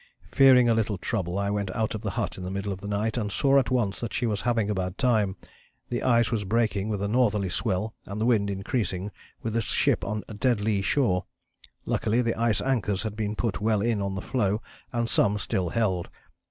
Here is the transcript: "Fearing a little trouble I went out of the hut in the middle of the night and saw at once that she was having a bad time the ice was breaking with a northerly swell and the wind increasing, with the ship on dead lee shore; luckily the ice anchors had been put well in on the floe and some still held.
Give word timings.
"Fearing 0.31 0.67
a 0.67 0.73
little 0.73 0.97
trouble 0.97 1.37
I 1.37 1.51
went 1.51 1.69
out 1.75 1.93
of 1.93 2.01
the 2.01 2.09
hut 2.17 2.35
in 2.35 2.43
the 2.43 2.49
middle 2.49 2.73
of 2.73 2.81
the 2.81 2.87
night 2.87 3.17
and 3.17 3.31
saw 3.31 3.59
at 3.59 3.69
once 3.69 3.99
that 3.99 4.15
she 4.15 4.25
was 4.25 4.41
having 4.41 4.67
a 4.67 4.73
bad 4.73 4.97
time 4.97 5.35
the 5.89 6.01
ice 6.01 6.31
was 6.31 6.43
breaking 6.43 6.89
with 6.89 7.03
a 7.03 7.07
northerly 7.07 7.51
swell 7.51 7.93
and 8.07 8.19
the 8.19 8.25
wind 8.25 8.49
increasing, 8.49 9.11
with 9.43 9.53
the 9.53 9.61
ship 9.61 10.03
on 10.03 10.23
dead 10.39 10.59
lee 10.59 10.81
shore; 10.81 11.25
luckily 11.85 12.23
the 12.23 12.33
ice 12.33 12.61
anchors 12.61 13.03
had 13.03 13.15
been 13.15 13.35
put 13.35 13.61
well 13.61 13.83
in 13.83 14.01
on 14.01 14.15
the 14.15 14.23
floe 14.23 14.59
and 14.91 15.07
some 15.07 15.37
still 15.37 15.69
held. 15.69 16.09